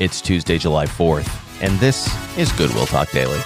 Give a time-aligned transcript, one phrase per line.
[0.00, 1.28] It's Tuesday, July 4th,
[1.60, 2.06] and this
[2.38, 3.40] is Goodwill Talk Daily.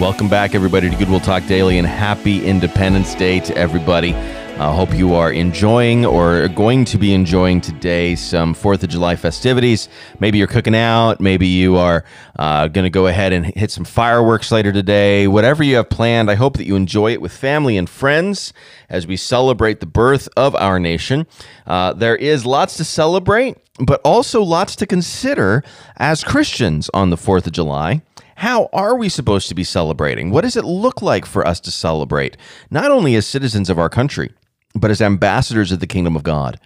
[0.00, 4.14] Welcome back, everybody, to Goodwill Talk Daily, and happy Independence Day to everybody.
[4.60, 9.16] I hope you are enjoying or going to be enjoying today some 4th of July
[9.16, 9.88] festivities.
[10.18, 11.18] Maybe you're cooking out.
[11.18, 12.04] Maybe you are
[12.38, 15.26] uh, going to go ahead and hit some fireworks later today.
[15.26, 18.52] Whatever you have planned, I hope that you enjoy it with family and friends
[18.90, 21.26] as we celebrate the birth of our nation.
[21.66, 25.64] Uh, there is lots to celebrate, but also lots to consider
[25.96, 28.02] as Christians on the 4th of July.
[28.36, 30.30] How are we supposed to be celebrating?
[30.30, 32.36] What does it look like for us to celebrate,
[32.70, 34.34] not only as citizens of our country,
[34.74, 36.58] but as ambassadors of the kingdom of God.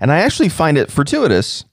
[0.00, 1.64] And I actually find it fortuitous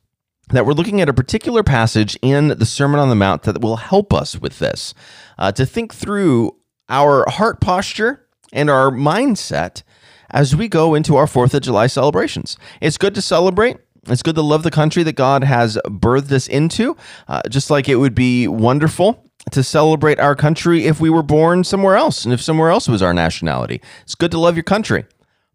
[0.49, 3.77] that we're looking at a particular passage in the Sermon on the Mount that will
[3.77, 4.93] help us with this,
[5.37, 6.55] uh, to think through
[6.89, 9.83] our heart posture and our mindset
[10.29, 12.57] as we go into our 4th of July celebrations.
[12.81, 13.77] It's good to celebrate.
[14.07, 16.95] It's good to love the country that God has birthed us into,
[17.27, 21.63] uh, just like it would be wonderful to celebrate our country if we were born
[21.65, 23.81] somewhere else and if somewhere else was our nationality.
[24.03, 25.05] It's good to love your country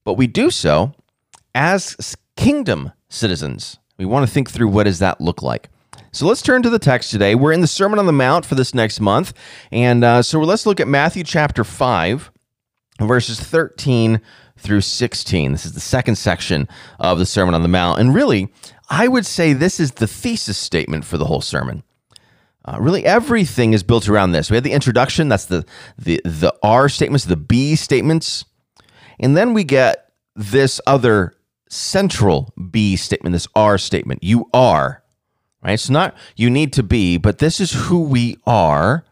[0.05, 0.95] but we do so
[1.55, 3.79] as kingdom citizens.
[3.99, 5.69] We want to think through what does that look like.
[6.13, 7.35] So let's turn to the text today.
[7.35, 9.33] We're in the Sermon on the Mount for this next month,
[9.71, 12.31] and uh, so let's look at Matthew chapter five,
[13.01, 14.21] verses thirteen
[14.63, 15.53] through 16.
[15.53, 16.69] This is the second section
[17.01, 17.99] of the Sermon on the Mount.
[17.99, 18.53] And really,
[18.89, 21.83] I would say this is the thesis statement for the whole sermon.
[22.65, 24.51] Uh, really, everything is built around this.
[24.51, 25.67] We had the introduction, that's the,
[25.99, 28.45] the, the R statements, the B statements.
[29.23, 31.35] And then we get this other
[31.69, 34.23] central B statement, this R statement.
[34.23, 35.03] You are,
[35.63, 35.73] right?
[35.73, 39.05] It's not you need to be, but this is who we are.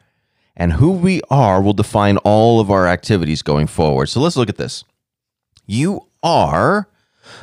[0.56, 4.08] And who we are will define all of our activities going forward.
[4.08, 4.84] So let's look at this.
[5.64, 6.86] You are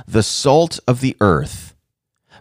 [0.07, 1.73] the salt of the earth.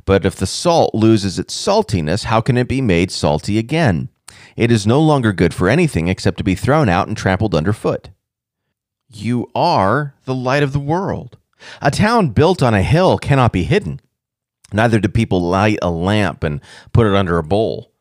[0.05, 4.11] But if the salt loses its saltiness, how can it be made salty again?
[4.55, 8.11] It is no longer good for anything except to be thrown out and trampled underfoot.
[9.17, 11.39] You are the light of the world.
[11.81, 14.01] A town built on a hill cannot be hidden.
[14.73, 16.61] Neither do people light a lamp and
[16.93, 17.93] put it under a bowl.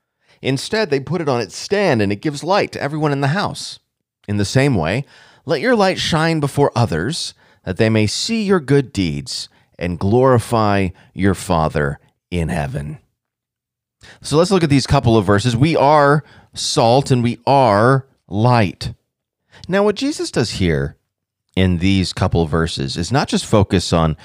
[0.42, 3.30] Instead, they put it on its stand and it gives light to everyone in the
[3.30, 3.80] house.
[4.28, 5.06] In the same way,
[5.46, 7.34] let your light shine before others,
[7.64, 9.48] that they may see your good deeds
[9.80, 12.00] and glorify your Father
[12.30, 13.00] in heaven.
[14.22, 15.56] So let's look at these couple of verses.
[15.56, 18.94] We are salt and we are light.
[19.68, 20.98] Now, what Jesus does here
[21.56, 24.18] in these couple verses is not just focus on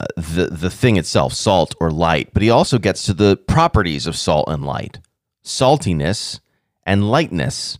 [0.00, 4.06] uh, the the thing itself, salt or light, but he also gets to the properties
[4.06, 5.00] of salt and light,
[5.44, 6.40] saltiness
[6.86, 7.78] and lightness.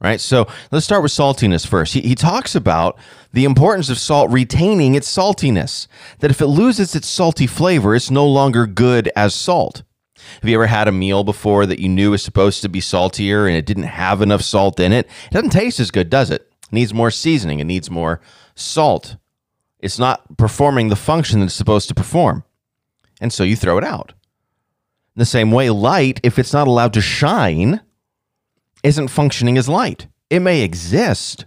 [0.00, 0.20] Right.
[0.20, 1.92] So let's start with saltiness first.
[1.92, 2.96] He, he talks about
[3.32, 5.88] the importance of salt retaining its saltiness,
[6.20, 9.82] that if it loses its salty flavor, it's no longer good as salt.
[10.40, 13.48] Have you ever had a meal before that you knew was supposed to be saltier
[13.48, 15.06] and it didn't have enough salt in it?
[15.26, 16.47] It doesn't taste as good, does it?
[16.68, 18.20] It needs more seasoning, it needs more
[18.54, 19.16] salt.
[19.80, 22.44] It's not performing the function that it's supposed to perform.
[23.20, 24.12] And so you throw it out.
[25.16, 27.80] In the same way, light, if it's not allowed to shine,
[28.82, 30.06] isn't functioning as light.
[30.30, 31.46] It may exist,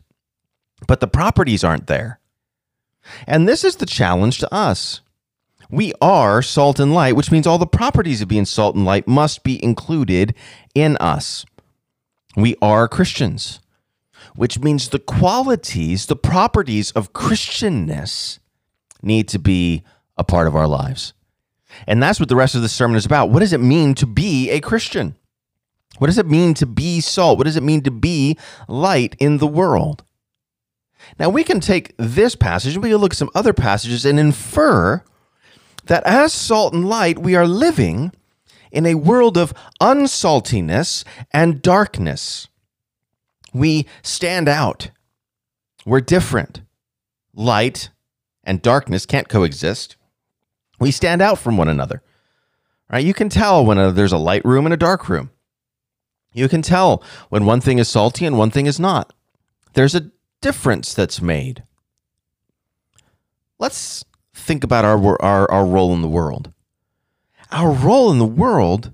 [0.88, 2.20] but the properties aren't there.
[3.26, 5.02] And this is the challenge to us.
[5.70, 9.08] We are salt and light, which means all the properties of being salt and light
[9.08, 10.36] must be included
[10.76, 11.46] in us.
[12.36, 13.61] We are Christians,
[14.36, 18.40] which means the qualities, the properties of Christianness
[19.02, 19.84] need to be
[20.18, 21.14] a part of our lives.
[21.88, 23.30] And that's what the rest of the sermon is about.
[23.30, 25.16] What does it mean to be a Christian?
[25.98, 27.38] What does it mean to be salt?
[27.38, 28.38] What does it mean to be
[28.68, 30.04] light in the world?
[31.18, 35.04] Now, we can take this passage we can look at some other passages and infer
[35.86, 38.12] that as salt and light, we are living
[38.72, 42.48] in a world of unsaltiness and darkness.
[43.54, 44.92] We stand out.
[45.86, 46.62] We're different.
[47.34, 47.90] Light
[48.44, 49.96] and darkness can't coexist.
[50.80, 52.02] We stand out from one another.
[52.92, 53.06] Right?
[53.06, 55.32] You can tell when a, there's a light room and a dark room.
[56.34, 59.14] You can tell when one thing is salty and one thing is not.
[59.74, 60.12] There's a
[60.42, 61.64] difference that's made.
[63.60, 66.52] Let's think about our, our, our role in the world.
[67.52, 68.94] Our role in the world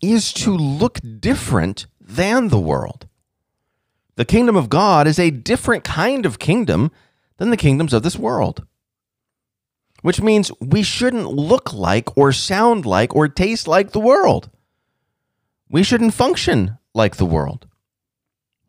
[0.00, 3.06] is to look different than the world.
[4.16, 6.90] The kingdom of God is a different kind of kingdom
[7.38, 8.66] than the kingdoms of this world.
[10.02, 14.50] Which means we shouldn't look like or sound like or taste like the world.
[15.70, 17.66] We shouldn't function like the world.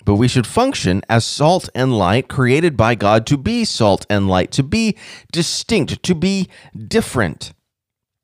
[0.06, 4.28] but we should function as salt and light created by God to be salt and
[4.28, 4.98] light, to be
[5.32, 6.50] distinct, to be
[6.88, 7.54] different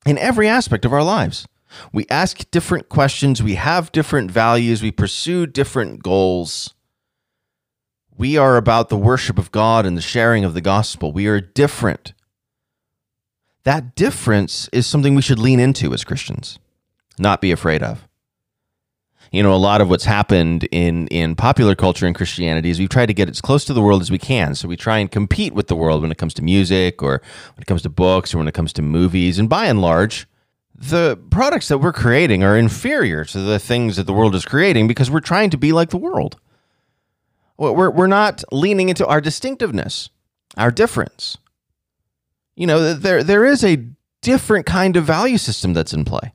[0.06, 1.48] in every aspect of our lives.
[1.94, 6.74] We ask different questions, we have different values, we pursue different goals.
[8.20, 11.12] We are about the worship of God and the sharing of the gospel.
[11.12, 12.14] We are different.
[13.64, 16.60] That difference is something we should lean into as Christians,
[17.18, 18.08] not be afraid of
[19.32, 22.90] you know, a lot of what's happened in in popular culture and Christianity is we've
[22.90, 24.56] tried to get as close to the world as we can.
[24.56, 27.22] So we try and compete with the world when it comes to music or
[27.56, 29.38] when it comes to books or when it comes to movies.
[29.38, 30.28] And by and large,
[30.74, 34.88] the products that we're creating are inferior to the things that the world is creating
[34.88, 36.40] because we're trying to be like the world.
[37.60, 40.10] We're, we're not leaning into our distinctiveness,
[40.58, 41.38] our difference.
[42.56, 43.86] You know, there there is a
[44.22, 46.34] different kind of value system that's in play.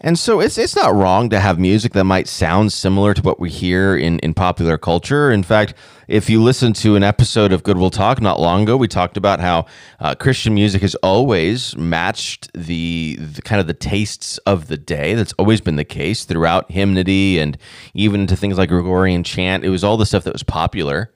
[0.00, 3.40] And so it's it's not wrong to have music that might sound similar to what
[3.40, 5.30] we hear in, in popular culture.
[5.30, 5.72] In fact,
[6.06, 9.40] if you listen to an episode of Goodwill Talk not long ago, we talked about
[9.40, 9.64] how
[9.98, 15.14] uh, Christian music has always matched the, the, kind of the tastes of the day.
[15.14, 17.56] That's always been the case throughout hymnody and
[17.94, 19.64] even into things like Gregorian chant.
[19.64, 21.12] It was all the stuff that was popular.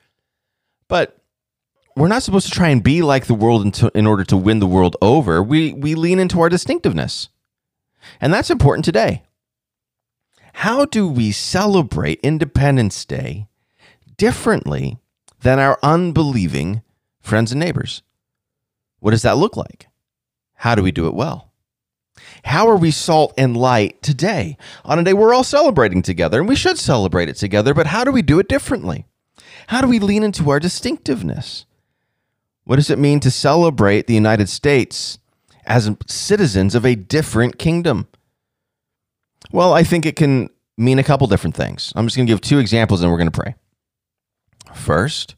[0.88, 1.20] But
[1.96, 4.38] we're not supposed to try and be like the world in, to, in order to
[4.38, 5.42] win the world over.
[5.42, 7.28] We we lean into our distinctiveness.
[8.20, 9.22] And that's important today.
[10.54, 13.48] How do we celebrate Independence Day
[14.16, 14.98] differently
[15.42, 16.82] than our unbelieving
[17.20, 18.02] friends and neighbors?
[18.98, 19.88] What does that look like?
[20.54, 21.50] How do we do it well?
[22.44, 26.40] How are we salt and light today on a day we're all celebrating together?
[26.40, 29.06] And we should celebrate it together, but how do we do it differently?
[29.68, 31.64] How do we lean into our distinctiveness?
[32.64, 35.18] What does it mean to celebrate the United States
[35.66, 38.08] as citizens of a different kingdom?
[39.52, 41.92] Well, I think it can mean a couple different things.
[41.96, 43.54] I'm just going to give two examples and we're going to pray.
[44.74, 45.34] First,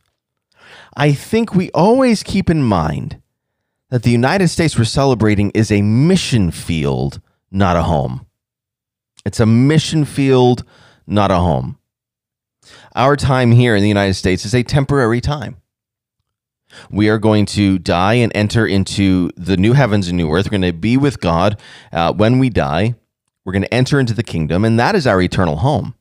[0.97, 3.21] I think we always keep in mind
[3.91, 7.21] that the United States we're celebrating is a mission field,
[7.51, 8.27] not a home.
[9.25, 10.65] It's a mission field,
[11.07, 11.79] not a home.
[12.95, 15.57] Our time here in the United States is a temporary time.
[16.91, 20.47] We are going to die and enter into the new heavens and new earth.
[20.47, 21.61] We're going to be with God
[21.93, 22.95] uh, when we die.
[23.45, 25.95] We're going to enter into the kingdom, and that is our eternal home.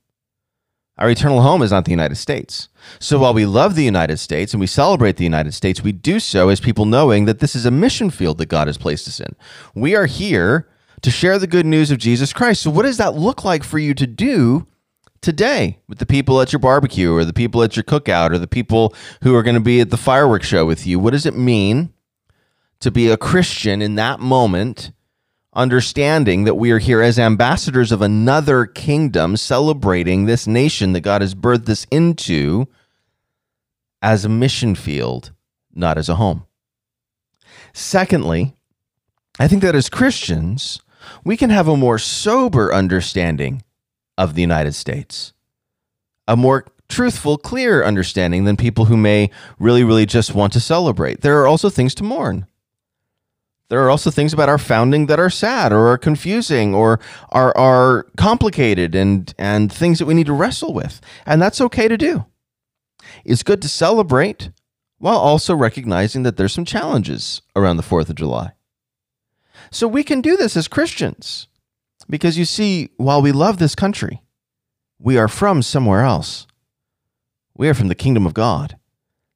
[0.97, 2.69] Our eternal home is not the United States.
[2.99, 6.19] So while we love the United States and we celebrate the United States, we do
[6.19, 9.19] so as people knowing that this is a mission field that God has placed us
[9.19, 9.35] in.
[9.73, 10.67] We are here
[11.01, 12.61] to share the good news of Jesus Christ.
[12.61, 14.67] So, what does that look like for you to do
[15.21, 18.47] today with the people at your barbecue or the people at your cookout or the
[18.47, 20.99] people who are going to be at the fireworks show with you?
[20.99, 21.93] What does it mean
[22.79, 24.91] to be a Christian in that moment,
[25.53, 31.21] understanding that we are here as ambassadors of another kingdom, celebrating this nation that God
[31.21, 32.67] has birthed us into
[34.01, 35.31] as a mission field,
[35.73, 36.45] not as a home?
[37.73, 38.55] Secondly,
[39.39, 40.81] I think that as Christians,
[41.23, 43.63] we can have a more sober understanding
[44.17, 45.33] of the United States.
[46.27, 49.29] A more truthful, clear understanding than people who may
[49.59, 51.21] really, really just want to celebrate.
[51.21, 52.45] There are also things to mourn.
[53.69, 56.99] There are also things about our founding that are sad or are confusing or
[57.29, 60.99] are, are complicated and, and things that we need to wrestle with.
[61.25, 62.25] And that's okay to do.
[63.23, 64.51] It's good to celebrate
[64.97, 68.51] while also recognizing that there's some challenges around the 4th of July.
[69.71, 71.47] So we can do this as Christians.
[72.11, 74.21] Because you see, while we love this country,
[74.99, 76.45] we are from somewhere else.
[77.55, 78.77] We are from the kingdom of God,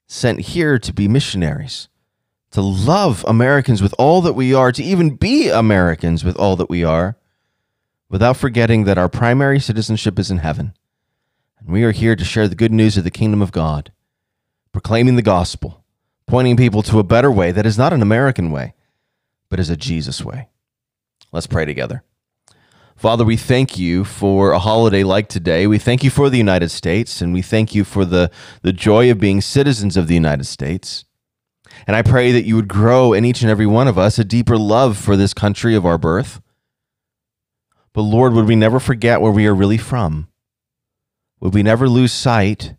[0.07, 1.87] sent here to be missionaries,
[2.51, 6.69] to love Americans with all that we are, to even be Americans with all that
[6.69, 7.15] we are,
[8.09, 10.73] without forgetting that our primary citizenship is in heaven.
[11.59, 13.93] And we are here to share the good news of the kingdom of God,
[14.73, 15.85] proclaiming the gospel,
[16.27, 18.73] pointing people to a better way that is not an American way,
[19.47, 20.49] but is a Jesus way.
[21.31, 22.03] Let's pray together.
[22.95, 25.67] Father, we thank you for a holiday like today.
[25.67, 29.11] We thank you for the United States, and we thank you for the, the joy
[29.11, 31.03] of being citizens of the United States.
[31.87, 34.23] And I pray that you would grow in each and every one of us a
[34.23, 36.41] deeper love for this country of our birth.
[37.91, 40.29] But Lord, would we never forget where we are really from?
[41.41, 42.75] Would we never lose sight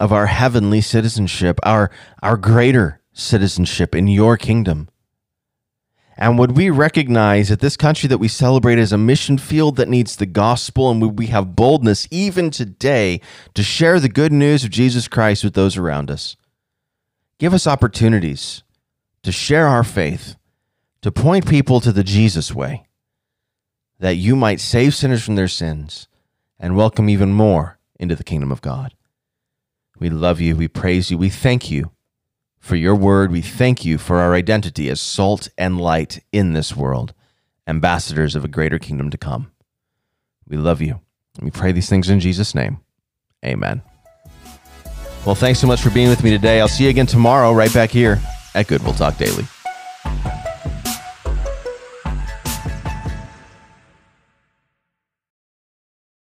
[0.00, 1.88] of our heavenly citizenship, our,
[2.20, 4.88] our greater citizenship in your kingdom?
[6.20, 9.88] And would we recognize that this country that we celebrate is a mission field that
[9.88, 10.90] needs the gospel?
[10.90, 13.22] And would we have boldness even today
[13.54, 16.36] to share the good news of Jesus Christ with those around us?
[17.38, 18.62] Give us opportunities
[19.22, 20.36] to share our faith,
[21.00, 22.84] to point people to the Jesus way,
[23.98, 26.06] that you might save sinners from their sins
[26.58, 28.92] and welcome even more into the kingdom of God.
[29.98, 30.54] We love you.
[30.54, 31.16] We praise you.
[31.16, 31.92] We thank you
[32.60, 33.32] for your word.
[33.32, 37.14] We thank you for our identity as salt and light in this world,
[37.66, 39.50] ambassadors of a greater kingdom to come.
[40.46, 41.00] We love you.
[41.40, 42.80] We pray these things in Jesus' name.
[43.44, 43.82] Amen.
[45.24, 46.60] Well, thanks so much for being with me today.
[46.60, 48.20] I'll see you again tomorrow, right back here
[48.54, 49.44] at Goodwill Talk Daily.